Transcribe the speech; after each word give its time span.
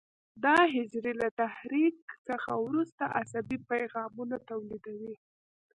دا 0.43 0.57
حجرې 0.73 1.13
له 1.21 1.27
تحریک 1.41 1.97
څخه 2.27 2.51
وروسته 2.65 3.03
عصبي 3.19 3.57
پیغامونه 3.71 4.35
تولیدوي. 4.49 5.15